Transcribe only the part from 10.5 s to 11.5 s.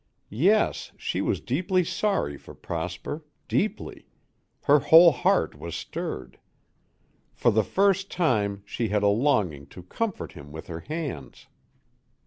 with her hands.